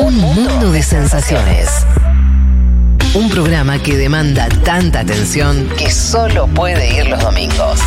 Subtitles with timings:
[0.00, 1.84] Un mundo de sensaciones.
[3.14, 7.80] Un programa que demanda tanta atención que solo puede ir los domingos.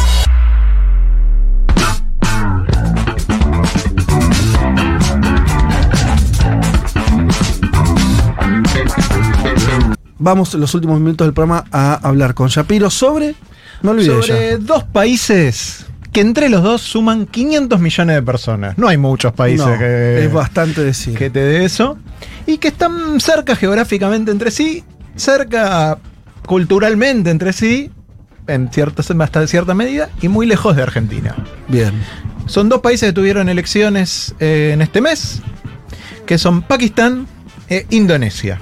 [10.18, 13.36] Vamos los últimos minutos del programa a hablar con Shapiro sobre.
[13.84, 14.58] No olvidé sobre ya.
[14.58, 18.78] dos países que entre los dos suman 500 millones de personas.
[18.78, 21.18] No hay muchos países No, que, es bastante decir.
[21.18, 21.98] que te dé eso.
[22.46, 24.84] Y que están cerca geográficamente entre sí,
[25.16, 25.98] cerca
[26.46, 27.92] culturalmente entre sí,
[28.48, 31.36] en cierta, hasta cierta medida, y muy lejos de Argentina.
[31.68, 31.94] Bien.
[32.46, 35.42] Son dos países que tuvieron elecciones eh, en este mes,
[36.26, 37.28] que son Pakistán
[37.70, 38.60] e Indonesia.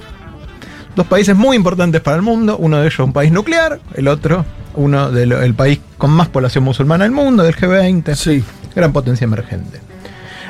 [0.94, 4.44] Dos países muy importantes para el mundo, uno de ellos un país nuclear, el otro
[4.74, 8.44] uno del país con más población musulmana del mundo, del G20, Sí.
[8.74, 9.80] gran potencia emergente.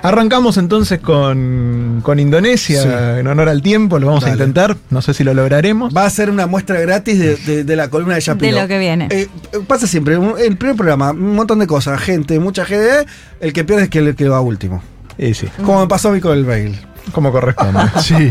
[0.02, 2.88] Arrancamos entonces con, con Indonesia, Sí.
[3.20, 4.32] en honor al tiempo, lo vamos Dale.
[4.32, 5.94] a intentar, no sé si lo lograremos.
[5.94, 8.56] Va a ser una muestra gratis de, de- de la columna de Shapiro.
[8.56, 9.08] De lo que viene.
[9.10, 9.28] Eh,
[9.66, 13.04] pasa siempre, el primer programa, un montón de cosas, gente, mucha GD,
[13.40, 14.82] el que pierde es que el que va último.
[15.18, 16.80] Y sí, Como me pasó a mí con el bail.
[17.12, 17.80] como corresponde.
[18.00, 18.30] Sí.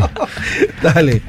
[0.82, 1.22] Dale.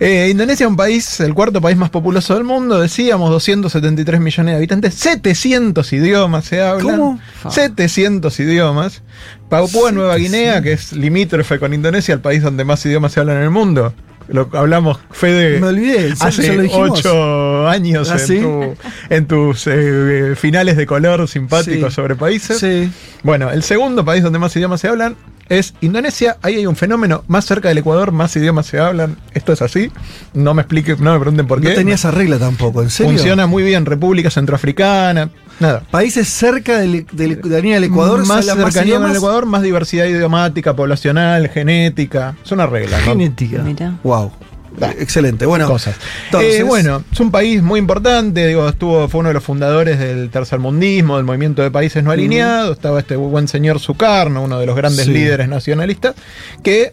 [0.00, 4.52] Eh, Indonesia es un país, el cuarto país más populoso del mundo, decíamos 273 millones
[4.52, 6.96] de habitantes, 700 idiomas se hablan.
[6.96, 7.20] ¿Cómo?
[7.50, 9.02] 700 idiomas.
[9.48, 13.38] Papúa Nueva Guinea, que es limítrofe con Indonesia, el país donde más idiomas se hablan
[13.38, 13.92] en el mundo.
[14.28, 18.38] Lo hablamos, Fede, Me olvidé, hace lo ocho años ¿Ah, en, sí?
[18.40, 18.76] tu-
[19.08, 21.96] en tus eh, finales de color simpáticos Sí.
[21.96, 22.58] sobre países.
[22.58, 22.90] Sí.
[23.22, 25.16] Bueno, el segundo país donde más idiomas se hablan
[25.48, 26.36] es Indonesia.
[26.42, 29.16] Ahí hay un fenómeno más cerca del Ecuador, más idiomas se hablan.
[29.34, 29.90] Esto es así.
[30.34, 31.74] No me explique, no me pregunten por No qué.
[31.74, 33.12] tenía esa regla tampoco, ¿en serio?
[33.12, 33.86] Funciona muy bien.
[33.86, 35.30] República Centroafricana.
[35.60, 35.82] Nada.
[35.90, 39.16] Países cerca del- del- de la línea del Ecuador, más cercanía con el.
[39.16, 42.36] Ecuador, más diversidad idiomática, poblacional, genética.
[42.44, 43.04] Es una regla, ¿no?
[43.06, 43.62] Genética.
[43.62, 43.94] Mirá.
[44.04, 44.30] Wow.
[44.78, 44.92] Da.
[44.92, 45.44] Excelente.
[45.46, 45.96] Bueno, cosas.
[46.26, 49.98] entonces- Eh, bueno, es un país muy importante, digo, estuvo, fue uno de los fundadores
[49.98, 54.66] del tercermundismo, del movimiento de países no alineados, estaba este buen señor Sukarno, uno de
[54.66, 55.10] los grandes Sí.
[55.12, 56.14] líderes nacionalistas,
[56.62, 56.92] que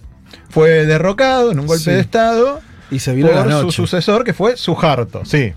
[0.50, 1.92] fue derrocado en un golpe Sí.
[1.92, 2.62] de Estado
[2.92, 3.76] y se vino la por su noche.
[3.76, 5.54] sucesor, que fue Suharto, sí.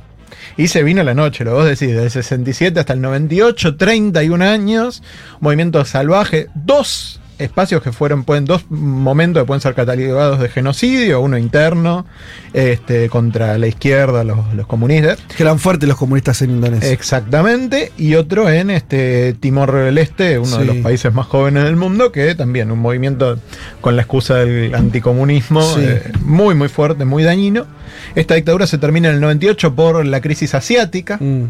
[0.57, 5.03] Y se vino la noche, lo vos decís, del 67 hasta el 98, 31 años,
[5.41, 11.21] movimiento salvaje, dos espacios que fueron, pueden, dos momentos que pueden ser catalogados de genocidio,
[11.21, 12.07] uno interno,
[12.53, 16.91] este, contra la izquierda, los, los comunistas, Que eran fuertes los comunistas en Indonesia.
[16.91, 21.77] exactamente, y otro en este Timor del Este, uno de los países más jóvenes del
[21.77, 23.39] mundo, que también un movimiento
[23.81, 25.81] con la excusa del anticomunismo Sí.
[25.83, 27.67] eh, muy, muy fuerte, muy dañino.
[28.15, 31.45] Esta dictadura se termina en el 98 por la crisis asiática, Mm.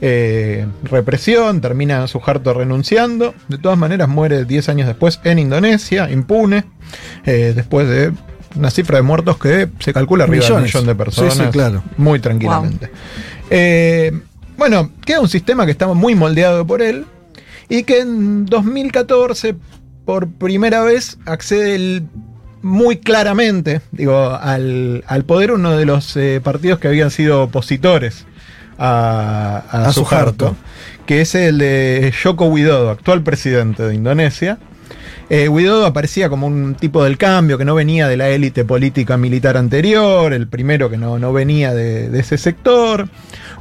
[0.00, 3.34] Eh, represión, termina Suharto renunciando.
[3.48, 6.64] De todas maneras, muere 10 años después en Indonesia, impune,
[7.24, 8.12] eh, después de
[8.56, 11.34] una cifra de muertos que se calcula arriba de un millón de personas.
[11.34, 11.82] Sí, sí, claro.
[11.96, 12.90] Muy tranquilamente.
[13.50, 14.12] Eh,
[14.56, 17.04] bueno, queda un sistema que está muy moldeado por él
[17.68, 19.54] y que en 2014,
[20.04, 22.06] por primera vez, accede el-
[22.62, 28.26] muy claramente digo, al, al poder uno de los eh, partidos que habían sido opositores
[28.78, 30.56] a, a A Suharto, Suharto.
[31.06, 34.58] que es el de Joko Widodo, actual presidente de Indonesia.
[35.28, 39.16] Eh, Widodo aparecía como un tipo del cambio que no venía de la élite política
[39.16, 43.08] militar anterior, el primero que no, no venía de, de ese sector.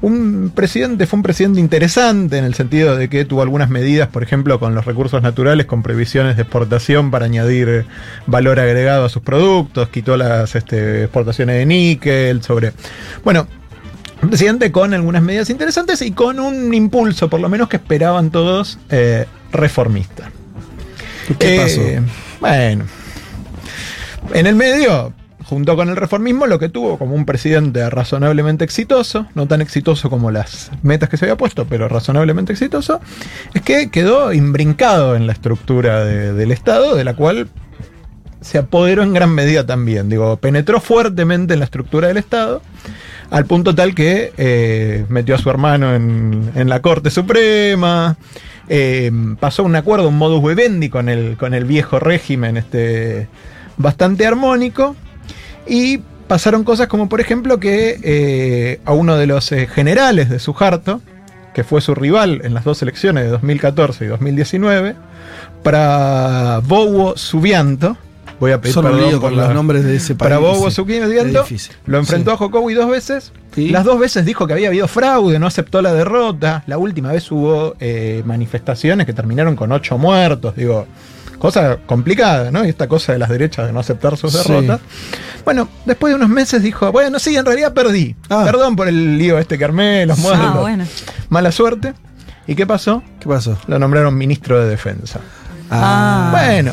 [0.01, 4.21] Un presidente, fue un presidente interesante en el sentido de que tuvo algunas medidas, por
[4.21, 7.85] ejemplo, con los recursos naturales, con previsiones de exportación para añadir
[8.27, 12.73] valor agregado a sus productos, quitó las este, exportaciones de níquel, sobre.
[13.23, 13.47] Bueno,
[14.25, 18.29] un presidente con algunas medidas interesantes y con un impulso, por lo menos que esperaban
[18.31, 20.31] todos, eh, reformista.
[21.39, 21.81] ¿Qué Eh, pasó?
[22.39, 22.85] Bueno.
[24.33, 29.27] En el medio, junto con el reformismo, lo que tuvo como un presidente razonablemente exitoso,
[29.35, 32.99] no tan exitoso como las metas que se había puesto, pero razonablemente exitoso,
[33.53, 37.47] es que quedó imbrincado en la estructura de- del Estado, de la cual
[38.41, 40.09] se apoderó en gran medida también.
[40.09, 42.61] Digo, penetró fuertemente en la estructura del Estado,
[43.29, 48.17] al punto tal que eh, metió a su hermano en, en la Corte Suprema,
[48.67, 53.27] eh, pasó un acuerdo, un modus vivendi con el, con el viejo régimen este,
[53.77, 54.95] bastante armónico,
[55.67, 61.01] y pasaron cosas como, por ejemplo, que eh, a uno de los generales de Suharto,
[61.53, 64.95] que fue su rival en las dos elecciones de 2014 y 2019,
[65.63, 67.97] para Bowo Subianto,
[68.39, 70.17] voy a pedir un perdón por con la- los nombres de ese país.
[70.19, 70.39] para
[71.43, 71.75] difícil.
[71.85, 72.35] lo enfrentó Sí.
[72.35, 73.31] a Jokowi dos veces.
[73.55, 76.63] Las dos veces dijo que había habido fraude, no aceptó la derrota.
[76.67, 80.55] La última vez hubo eh, manifestaciones que terminaron con ocho muertos.
[80.55, 80.85] Digo,
[81.37, 82.65] Cosa complicada, ¿no?
[82.65, 84.37] Y esta cosa de las derechas de no aceptar sus Sí.
[84.37, 84.79] derrotas.
[85.43, 88.15] Bueno, después de unos meses dijo, bueno, sí, en realidad perdí.
[88.29, 88.43] Ah.
[88.45, 90.47] Perdón por el lío este que armé, los muertos.
[90.55, 90.85] Ah, bueno.
[91.27, 91.93] Mala suerte.
[92.47, 93.03] ¿Y qué pasó?
[93.19, 93.57] ¿Qué pasó?
[93.67, 95.19] Lo nombraron ministro de defensa.
[95.69, 96.29] Ah.
[96.31, 96.71] Bueno,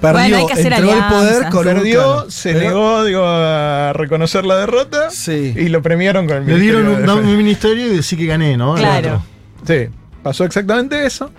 [0.00, 3.92] Perdió, Bueno, hay que hacer entregó el poder con perdió, se Pero- negó digo, a
[3.92, 5.52] reconocer la derrota Sí.
[5.56, 8.26] y lo premiaron con el Le ministerio dieron de un, un ministerio y decir que
[8.26, 8.76] gané, ¿no?
[8.76, 9.22] El Claro.
[9.66, 9.88] Sí,
[10.22, 11.30] pasó exactamente eso.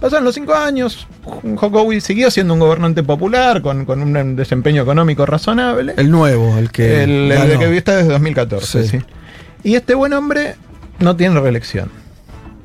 [0.00, 1.06] Pasaron los cinco años.
[1.56, 5.94] Jokowi siguió siendo un gobernante popular con, con un desempeño económico razonable.
[5.96, 7.02] El nuevo, el que.
[7.04, 7.58] el, el ganó.
[7.60, 8.82] que está desde 2014.
[8.84, 8.88] Sí.
[8.98, 9.04] sí.
[9.62, 10.56] Y este buen hombre
[10.98, 11.90] no tiene reelección.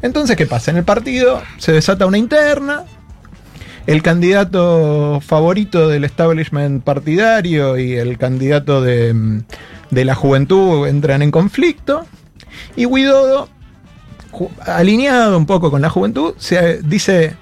[0.01, 0.71] Entonces, ¿qué pasa?
[0.71, 2.83] En el partido se desata una interna.
[3.89, 9.41] El candidato favorito del establishment partidario y el candidato de, mm,
[9.89, 12.05] de la juventud entran en conflicto.
[12.75, 13.49] Y Guidodo,
[14.31, 17.35] ju- alineado un poco con la juventud, se dice: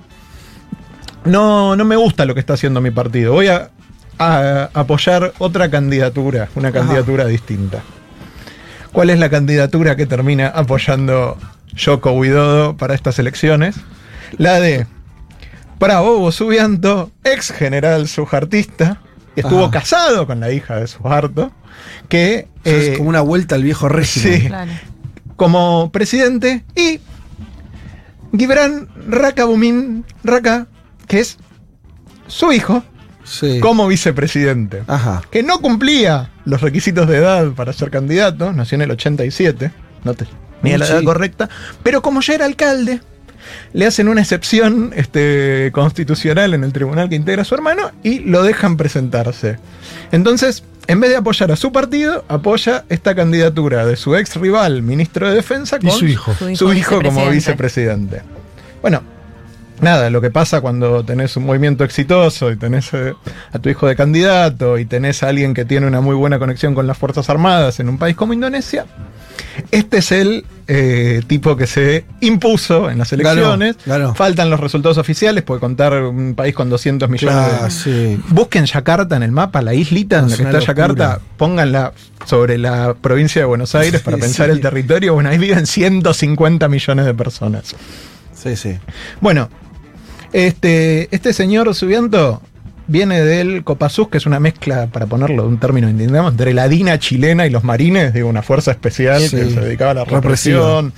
[1.25, 3.33] no, no me gusta lo que está haciendo mi partido.
[3.33, 3.69] Voy a,
[4.17, 7.81] a apoyar otra candidatura, una candidatura distinta.
[8.93, 11.37] ¿Cuál es la candidatura que termina apoyando
[11.75, 13.75] Yoko Widodo para estas elecciones?
[14.37, 14.87] La de
[15.79, 19.01] Prabowo Subianto, ex general sujartista,
[19.35, 19.71] que estuvo Ajá.
[19.71, 21.51] casado con la hija de Suharto,
[22.09, 24.41] que O sea, es eh, como una vuelta al viejo régimen.
[24.41, 24.47] sí.
[24.47, 24.71] Claro.
[25.35, 26.99] como presidente y
[28.35, 30.67] Gibran Rakabumin Raka,
[31.07, 31.37] que es
[32.27, 32.83] su hijo,
[33.23, 33.59] Sí.
[33.59, 34.83] como vicepresidente.
[34.87, 35.21] Ajá.
[35.29, 39.71] Que no cumplía los requisitos de edad para ser candidato, nació en el 87,
[40.03, 40.25] no te,
[40.63, 40.93] ni a la Sí.
[40.93, 41.49] edad correcta,
[41.83, 43.01] pero como ya era alcalde,
[43.73, 48.19] le hacen una excepción este, constitucional en el tribunal que integra a su hermano y
[48.19, 49.57] lo dejan presentarse.
[50.11, 54.81] Entonces, en vez de apoyar a su partido, apoya esta candidatura de su ex rival,
[54.81, 56.33] ministro de Defensa, Y con su hijo.
[56.33, 58.15] Su su hijo como vicepresidente.
[58.15, 58.21] vicepresidente.
[58.81, 59.01] Bueno,
[59.81, 63.13] nada, lo que pasa cuando tenés un movimiento exitoso y tenés eh,
[63.51, 66.73] a tu hijo de candidato y tenés a alguien que tiene una muy buena conexión
[66.73, 68.85] con las Fuerzas Armadas en un país como Indonesia,
[69.71, 73.77] este es el eh, tipo que se impuso en las elecciones.
[73.85, 74.13] ganó.
[74.15, 77.71] Faltan los resultados oficiales, puede contar un país con 200 millones Claro, de...
[77.71, 78.21] sí.
[78.29, 80.65] Busquen Yakarta en el mapa, la islita en la que está locura.
[80.65, 81.93] Yakarta, pónganla
[82.25, 84.51] sobre la provincia de Buenos Aires para pensar sí.
[84.53, 85.13] el territorio.
[85.13, 87.75] Bueno, ahí viven 150 millones de personas.
[88.33, 88.77] Sí, sí.
[89.21, 89.49] Bueno,
[90.33, 92.41] este, este señor Subianto
[92.87, 96.67] viene del Copasús, que es una mezcla, para ponerlo de un término indígena, entre la
[96.67, 100.59] DINA chilena y los marines, digo, una fuerza especial que se dedicaba a la Represiva.
[100.59, 100.93] represión,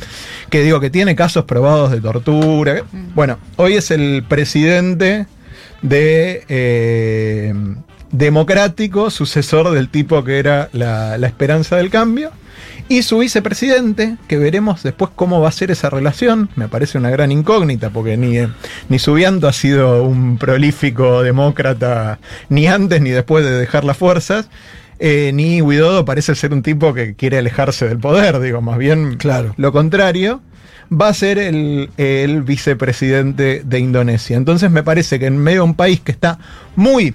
[0.49, 2.83] que digo, que tiene casos probados de tortura.
[3.15, 5.27] Bueno, hoy es el presidente
[5.81, 7.53] de eh,
[8.11, 12.31] democrático, sucesor del tipo que era la, la esperanza del cambio.
[12.91, 17.11] Y su vicepresidente, que veremos después cómo va a ser esa relación, me parece una
[17.11, 18.37] gran incógnita, porque ni,
[18.89, 22.17] ni Subianto ha sido un prolífico demócrata
[22.49, 24.49] ni antes ni después de dejar las fuerzas,
[24.97, 29.17] eh, ni Widodo parece ser un tipo que quiere alejarse del poder, digo, más bien
[29.17, 29.53] Claro.
[29.57, 30.41] lo contrario,
[30.91, 34.35] va a ser el, el vicepresidente de Indonesia.
[34.35, 36.39] Entonces me parece que en medio de un país que está
[36.75, 37.13] muy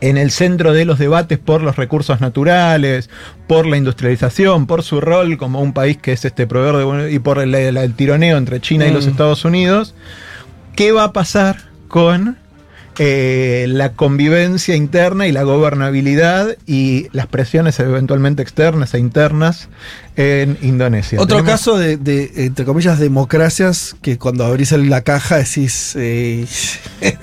[0.00, 3.10] en el centro de los debates por los recursos naturales,
[3.46, 7.18] por la industrialización, por su rol como un país que es este proveedor de, y
[7.18, 9.10] por el, el- el tironeo entre China y los Mm.
[9.10, 9.94] Estados Unidos,
[10.76, 11.56] ¿qué va a pasar
[11.88, 12.36] con
[13.00, 19.68] eh, la convivencia interna y la gobernabilidad y las presiones eventualmente externas e internas
[20.16, 21.20] en Indonesia?
[21.20, 25.94] Otro Tenemos- caso de, de, entre comillas, democracias que cuando abrís la caja decís.
[25.96, 26.44] eh,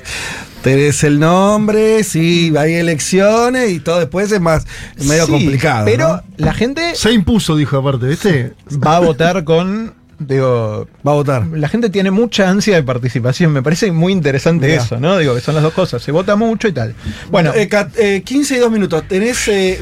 [0.65, 4.65] tenés el nombre, sí, hay elecciones y todo después es más
[4.98, 5.86] es medio Sí, complicado.
[5.86, 6.24] Pero ¿no?
[6.38, 8.53] la gente Se impuso, dijo aparte, ¿viste?
[8.86, 9.93] va a votar con.
[10.17, 11.45] Digo, Va a votar.
[11.48, 13.51] la gente tiene mucha ansia de participación.
[13.51, 15.17] Me parece muy interesante eso, ¿no?
[15.17, 16.01] Digo, que son las dos cosas.
[16.01, 16.95] Se vota mucho y tal.
[17.29, 19.03] Bueno, Eh, ca- eh, 15 y 2 minutos.
[19.10, 19.77] Tenés eh,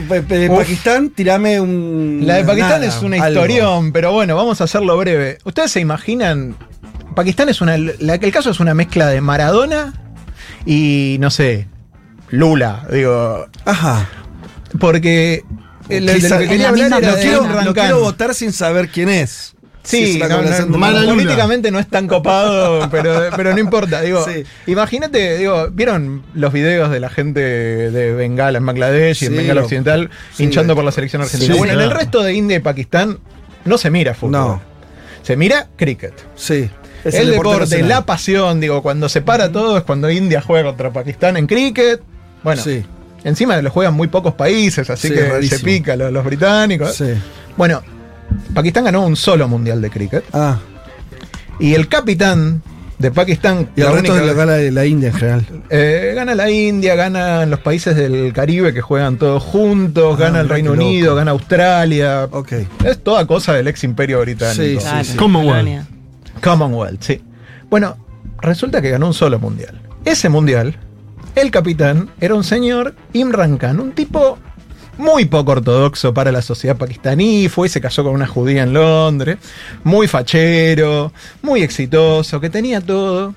[0.49, 0.57] Uf.
[0.57, 2.21] Pakistán, tirame un.
[2.23, 3.41] la de Pakistán nada, es una algo.
[3.41, 5.37] historión, pero bueno, vamos a hacerlo breve.
[5.43, 6.55] ¿Ustedes se imaginan?
[7.15, 7.77] Pakistán es una.
[7.77, 9.93] la- el caso es una mezcla de Maradona
[10.65, 11.67] y no sé.
[12.29, 13.48] Lula, digo.
[13.65, 14.10] Ajá.
[14.79, 15.43] Porque.
[15.89, 17.74] el- de lo que quería hablar era de quiero, Khan.
[17.74, 19.53] quiero votar sin saber quién es.
[19.84, 20.41] Si Sí, es no,
[20.79, 24.00] no, políticamente no es tan copado, pero, pero no importa.
[24.00, 24.46] Digo, Sí.
[24.65, 29.62] imagínate, digo, ¿vieron los videos de la gente de Bengala en Bangladesh y en Bengala
[29.62, 31.53] Occidental sí, hinchando por la selección argentina?
[31.53, 33.20] Sí, bueno, en el resto de India y Pakistán
[33.65, 34.32] no se mira fútbol.
[34.32, 34.62] No.
[35.22, 36.13] Se mira cricket.
[36.36, 36.70] Sí.
[37.03, 37.89] Es el, deporte, nacional.
[37.89, 42.01] la pasión, digo, cuando se para todo es cuando India juega contra Pakistán en cricket.
[42.43, 42.83] Bueno, Sí.
[43.24, 45.60] encima lo juegan muy pocos países, así Sí, que rarísimo.
[45.60, 46.95] se pica los, los británicos.
[46.95, 47.13] Sí.
[47.57, 47.81] Bueno,
[48.53, 50.24] Pakistán ganó un solo mundial de cricket.
[50.33, 50.60] Ah.
[51.60, 52.62] Y el capitán
[53.00, 53.69] de Pakistán.
[53.75, 55.45] Y el la resto única- de la, India en general.
[55.69, 60.39] eh, gana la India, ganan los países del Caribe que juegan todos juntos, Ah, gana
[60.41, 60.72] el Reino.
[60.72, 62.27] Unido, gana Australia.
[62.31, 62.53] Ok.
[62.86, 64.63] Es toda cosa del ex imperio británico.
[64.63, 65.17] Sí, sí.
[65.17, 65.83] Commonwealth.
[66.43, 67.21] Commonwealth, sí.
[67.69, 67.97] Bueno,
[68.41, 69.81] resulta que ganó un solo mundial.
[70.05, 70.75] Ese mundial,
[71.35, 74.38] el capitán era un señor Imran Khan, un tipo
[74.97, 78.73] muy poco ortodoxo para la sociedad pakistaní, fue y se casó con una judía en
[78.73, 79.38] Londres,
[79.83, 83.33] muy fachero, muy exitoso, que tenía todo.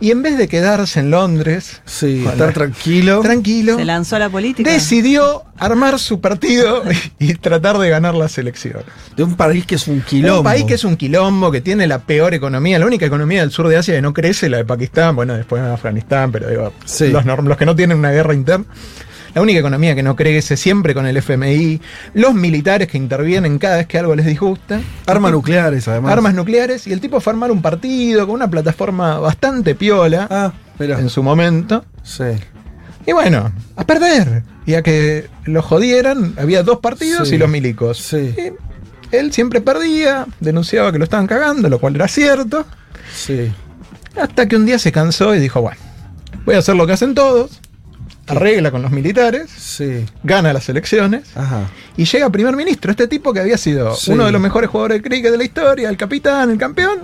[0.00, 3.20] Y en vez de quedarse en Londres, Sí, estar la- tranquilo.
[3.20, 4.70] tranquilo, Se lanzó a la política.
[4.70, 6.82] decidió armar su partido
[7.18, 8.84] y tratar de ganar las elecciones.
[9.16, 10.38] de un país que es un quilombo.
[10.38, 13.50] Un país que es un quilombo, que tiene la peor economía, la única economía del
[13.52, 16.72] sur de Asia que no crece, la de Pakistán, bueno, después en Afganistán, pero digo,
[16.84, 17.08] Sí.
[17.08, 18.64] los, norm- los que no tienen una guerra interna.
[19.34, 21.80] La única economía que no crece, siempre con el FMI,
[22.14, 24.80] los militares que intervienen cada vez que algo les disgusta.
[25.06, 26.12] Armas nucleares, además.
[26.12, 30.28] Armas nucleares, y el tipo fue a armar un partido con una plataforma bastante piola
[30.30, 31.84] Ah, en su momento.
[32.02, 32.24] Sí.
[33.06, 34.42] Y bueno, a perder.
[34.66, 37.34] Y a que lo jodieran, había dos partidos Sí.
[37.34, 37.98] y los milicos.
[37.98, 38.34] Sí.
[38.38, 38.52] Y
[39.16, 42.64] él siempre perdía, denunciaba que lo estaban cagando, lo cual era cierto.
[43.14, 43.52] Sí.
[44.20, 45.76] Hasta que un día se cansó y dijo, bueno,
[46.46, 47.60] voy a hacer lo que hacen todos.
[48.26, 50.04] Arregla con los militares, Sí.
[50.22, 51.68] gana las elecciones Ajá.
[51.96, 52.90] y llega primer ministro.
[52.90, 54.12] Este tipo que había sido Sí.
[54.12, 57.00] uno de los mejores jugadores de cricket de la historia, el capitán, el campeón.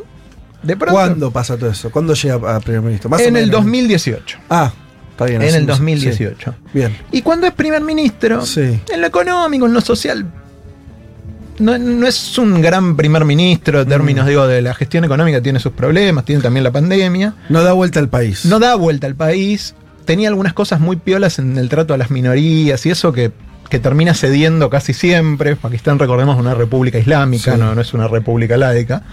[0.63, 1.91] De pronto, ¿Cuándo pasa todo eso?
[1.91, 3.09] ¿Cuándo llega a primer ministro?
[3.11, 3.51] Más en el menos.
[3.63, 4.39] 2018.
[4.51, 4.73] Ah,
[5.11, 5.43] está bien.
[5.43, 5.67] En el sí.
[5.67, 6.55] 2018.
[6.75, 6.97] Bien.
[7.13, 8.81] Y cuando es primer ministro, Sí.
[8.93, 10.27] en lo económico, en lo social,
[11.59, 13.91] no, no es un gran primer ministro en Mm.
[13.91, 17.35] términos, digo, de la gestión económica, tiene sus problemas, tiene también la pandemia.
[17.51, 18.45] No da vuelta al país.
[18.47, 19.75] No da vuelta al país,
[20.11, 23.31] tenía algunas cosas muy piolas en el trato a las minorías y eso que,
[23.69, 25.55] que termina cediendo casi siempre.
[25.55, 27.61] Pakistán, recordemos, es una república islámica, Sí.
[27.61, 29.05] no, no es una república laica.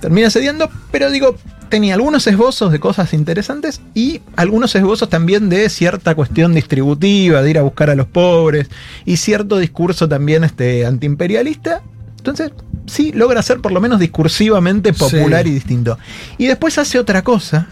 [0.00, 1.36] Termina cediendo, pero digo,
[1.68, 7.50] tenía algunos esbozos de cosas interesantes y algunos esbozos también de cierta cuestión distributiva, de
[7.50, 8.70] ir a buscar a los pobres
[9.04, 11.82] y cierto discurso también este, antiimperialista.
[12.16, 12.52] Entonces,
[12.86, 15.50] sí, logra ser por lo menos discursivamente popular Sí.
[15.50, 15.98] y distinto.
[16.38, 17.68] Y después hace otra cosa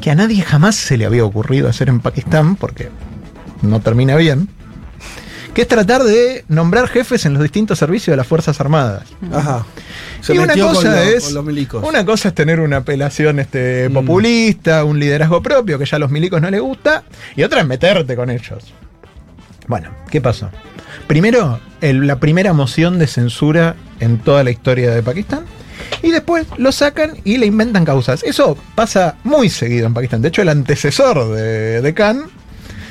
[0.00, 2.88] que a nadie jamás se le había ocurrido hacer en Pakistán, porque
[3.62, 4.48] no termina bien,
[5.54, 9.04] que es tratar de nombrar jefes en los distintos servicios de las Fuerzas Armadas.
[9.32, 9.66] Ajá.
[10.20, 11.34] Se y una cosa lo- es
[11.82, 13.92] una cosa es tener una apelación este, Mm.
[13.94, 17.04] populista, un liderazgo propio que ya a los milicos no les gusta,
[17.36, 18.72] y otra es meterte con ellos.
[19.66, 20.50] Bueno, ¿qué pasó?
[21.06, 25.40] Primero, el- la primera moción de censura en toda la historia de Pakistán.
[26.02, 28.22] Y después lo sacan y le inventan causas.
[28.22, 30.22] Eso pasa muy seguido en Pakistán.
[30.22, 32.24] De hecho, el antecesor de, de Khan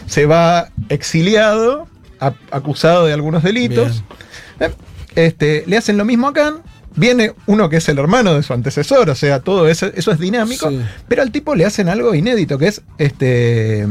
[0.08, 1.88] se va exiliado,
[2.20, 4.04] a- acusado de algunos delitos.
[4.60, 4.72] Eh,
[5.16, 6.62] Este, le hacen lo mismo a Khan.
[6.96, 10.20] Viene uno que es el hermano de su antecesor, o sea, todo eso, eso es
[10.20, 10.70] dinámico.
[10.70, 10.82] Sí.
[11.08, 13.88] Pero al tipo le hacen algo inédito, que es este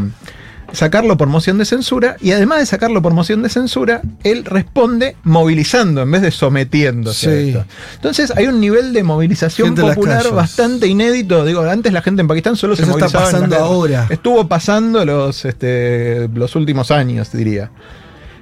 [0.73, 2.17] sacarlo por moción de censura.
[2.21, 7.29] Y además de sacarlo por moción de censura, él responde movilizando en vez de sometiéndose
[7.31, 7.65] a esto.
[7.95, 11.45] Entonces hay un nivel de movilización Gente popular bastante inédito.
[11.45, 13.25] Digo, antes la gente en Pakistán solo se Eso está movilizaba.
[13.31, 14.07] en pasando ahora.
[14.11, 17.71] Estuvo pasando los, este, los últimos años, diría.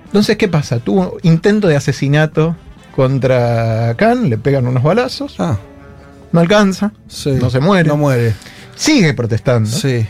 [0.06, 0.78] Entonces, ¿qué pasa?
[0.78, 2.56] Tuvo intento de asesinato
[2.94, 5.58] contra Khan, le pegan unos balazos, Ah,
[6.32, 7.30] no alcanza, sí.
[7.40, 8.34] no se muere, No muere.
[8.74, 10.06] sigue protestando, Sí.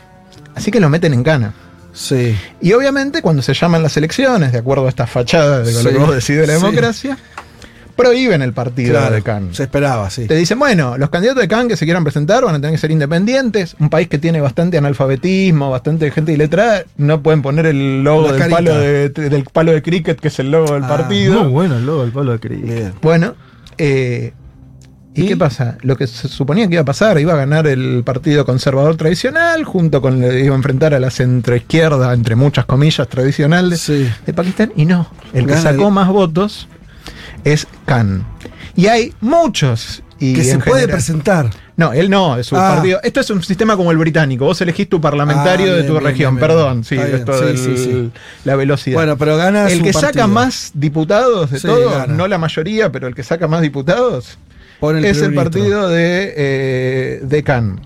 [0.54, 1.52] así que lo meten en cana.
[1.96, 2.36] Sí.
[2.60, 5.90] Y obviamente cuando se llaman las elecciones, de acuerdo a esta fachada de Sí, lo
[5.90, 6.62] que vos decís de la sí.
[6.62, 7.16] democracia,
[7.96, 9.14] prohíben el partido Claro.
[9.14, 9.54] de Khan.
[9.54, 10.26] Se esperaba, sí.
[10.26, 12.78] Te dicen, bueno, los candidatos de Khan que se quieran presentar van a tener que
[12.78, 13.74] ser independientes.
[13.80, 18.50] Un país que tiene bastante analfabetismo, bastante gente iletrada, no pueden poner el logo del
[18.50, 21.44] palo de, del palo de cricket, que es el logo del Ah, partido.
[21.44, 22.62] Muy bueno el logo del palo de Cris.
[22.62, 22.92] Bien.
[23.00, 23.34] Bueno,
[23.78, 24.34] eh,
[25.16, 25.26] ¿y, ¿Y?
[25.28, 25.78] qué pasa?
[25.82, 29.64] Lo que se suponía que iba a pasar, iba a ganar el partido conservador tradicional,
[29.64, 34.08] junto con, iba a enfrentar a la centroizquierda, entre muchas comillas, tradicionales Sí.
[34.26, 36.68] de Pakistán, y no, el que sacó el- más votos
[37.44, 38.24] es Khan.
[38.74, 40.02] Y hay muchos.
[40.18, 41.50] Y Que se puede presentar.
[41.76, 42.76] No, él no, es su Ah.
[42.76, 43.00] partido.
[43.02, 44.46] Esto es un sistema como el británico.
[44.46, 46.34] Vos elegís tu parlamentario Ah, de tu bien, región.
[46.36, 46.40] bien.
[46.48, 48.10] Perdón, sí, esto sí, del- sí, sí.
[48.44, 48.96] la velocidad.
[48.96, 52.14] Bueno, pero gana el que saca más diputados de Sí, todo, gana.
[52.14, 54.38] no la mayoría, pero el que saca más diputados,
[55.02, 57.80] Es el partido de, eh, de Khan.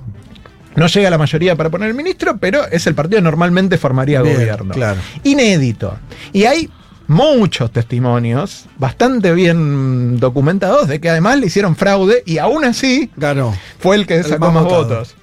[0.77, 3.77] No llega a la mayoría para poner el ministro, pero es el partido que normalmente
[3.79, 4.73] formaría Bien, gobierno.
[4.75, 5.01] claro.
[5.25, 5.99] Inédito.
[6.33, 6.71] Y hay
[7.09, 13.53] muchos testimonios bastante bien documentados de que además le hicieron fraude y aún así Ganó.
[13.81, 15.17] fue el que El sacó más votos.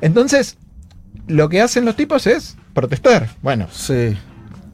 [0.00, 0.56] Entonces,
[1.26, 3.30] lo que hacen los tipos es protestar.
[3.42, 4.16] Bueno, Sí.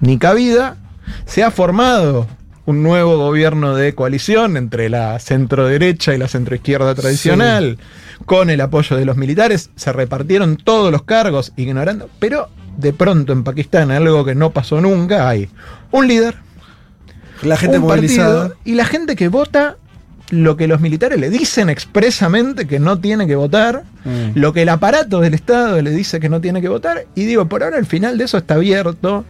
[0.01, 0.77] ni cabida,
[1.25, 2.27] se ha formado
[2.69, 7.79] un nuevo gobierno de coalición entre la centro derecha y la centro izquierda tradicional,
[8.27, 13.33] con el apoyo de los militares, se repartieron todos los cargos ignorando, pero de pronto
[13.33, 15.49] en Pakistán, algo que no pasó nunca, hay
[15.93, 16.35] un líder,
[17.43, 18.49] La gente un movilizada.
[18.49, 19.77] partido y la gente que vota
[20.29, 24.39] lo que los militares le dicen expresamente que no tiene que votar, Mm.
[24.39, 27.47] lo que el aparato del Estado le dice que no tiene que votar, y digo,
[27.47, 29.25] por ahora el final de eso está abierto,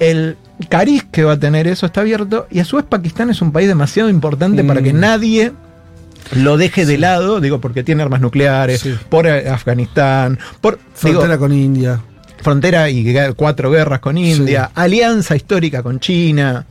[0.00, 0.36] el
[0.68, 3.52] cariz que va a tener eso está abierto, y a su vez Pakistán es un
[3.52, 4.66] país demasiado importante Mm.
[4.66, 5.52] para que nadie
[6.34, 8.94] lo deje de lado, digo, porque tiene armas nucleares, Sí.
[9.08, 12.00] por eh, Afganistán, por digo, Frontera con India.
[12.42, 16.64] frontera y cuatro guerras con India, alianza histórica con China.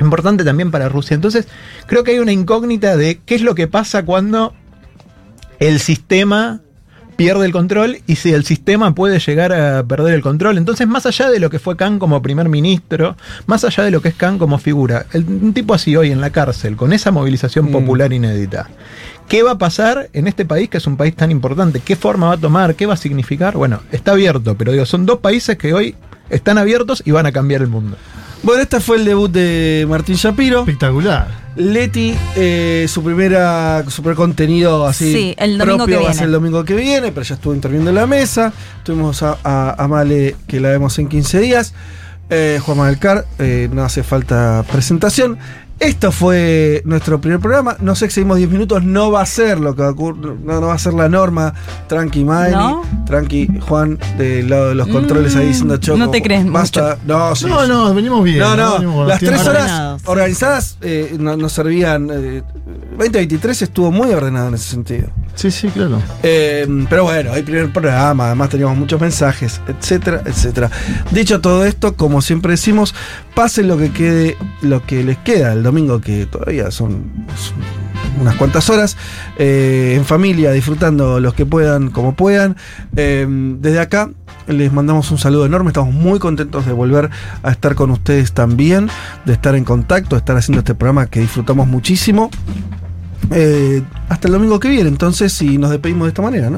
[0.00, 1.14] Importante también para Rusia.
[1.14, 1.46] Entonces,
[1.86, 4.54] creo que hay una incógnita de qué es lo que pasa cuando
[5.58, 6.60] el sistema
[7.24, 10.56] pierde el control y si el sistema puede llegar a perder el control.
[10.56, 13.14] Entonces, más allá de lo que fue Khan como primer ministro,
[13.46, 16.22] más allá de lo que es Khan como figura, el- un tipo así hoy en
[16.22, 17.72] la cárcel, con esa movilización Mm.
[17.72, 18.70] popular inédita,
[19.28, 21.80] ¿qué va a pasar en este país que es un país tan importante?
[21.80, 22.74] ¿Qué forma va a tomar?
[22.74, 23.54] ¿Qué va a significar?
[23.54, 25.96] Bueno, está abierto, pero digo, son dos países que hoy
[26.30, 27.98] están abiertos y van a cambiar el mundo.
[28.42, 30.60] Bueno, este fue el debut de Martín Shapiro.
[30.60, 31.28] Espectacular.
[31.56, 36.14] Leti, eh, su primera, su primer contenido así Sí, el domingo propio que va a
[36.14, 38.52] ser el domingo que viene, pero ya estuvo interviniendo en la mesa.
[38.84, 41.74] Tuvimos a, a- a Male, que la vemos en 15 días.
[42.30, 45.38] Eh, Juan Manuel Car, eh, no hace falta presentación.
[45.80, 47.74] Esto fue nuestro primer programa.
[47.80, 48.82] No sé, excedimos 10 minutos.
[48.84, 50.36] No va a ser lo que va a ocurrir.
[50.44, 51.54] No, no va a ser la norma.
[51.88, 52.52] Tranqui, Miley.
[52.52, 52.82] ¿No?
[53.06, 55.98] Tranqui, Juan, del lado de los controles ahí diciendo choco.
[55.98, 56.98] no te crees Basta.
[57.06, 57.68] No, sí, No, sí.
[57.68, 58.40] no, venimos bien.
[58.40, 62.08] No, no, las tres horas organizadas eh, no- nos servían.
[62.12, 62.42] eh,
[62.90, 65.08] 2023 estuvo muy ordenado en ese sentido.
[65.34, 66.02] Sí, sí, claro.
[66.22, 70.70] Eh, pero bueno, hay primer programa, además teníamos muchos mensajes, etcétera, etcétera.
[71.10, 72.94] Dicho todo esto, como siempre decimos,
[73.34, 77.10] pasen lo que quede, lo que les queda el domingo, que todavía son,
[78.20, 78.96] unas cuantas horas,
[79.38, 82.56] eh, en familia, disfrutando los que puedan, como puedan.
[82.96, 84.10] Eh, desde acá
[84.46, 87.10] les mandamos un saludo enorme, estamos muy contentos de volver
[87.42, 88.88] a estar con ustedes también,
[89.24, 92.30] de estar en contacto, de estar haciendo este programa que disfrutamos muchísimo.
[93.30, 96.48] Eh, hasta el domingo que viene, entonces, y nos despedimos de esta manera, ¿no?